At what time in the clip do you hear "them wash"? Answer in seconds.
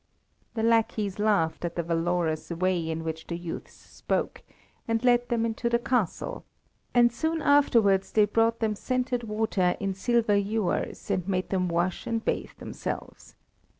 11.51-12.07